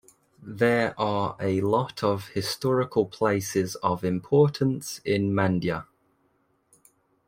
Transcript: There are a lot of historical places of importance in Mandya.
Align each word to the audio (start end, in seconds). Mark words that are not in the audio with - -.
There 0.41 0.99
are 0.99 1.37
a 1.39 1.61
lot 1.61 2.03
of 2.03 2.29
historical 2.29 3.05
places 3.05 3.75
of 3.83 4.03
importance 4.03 4.97
in 5.05 5.31
Mandya. 5.31 5.85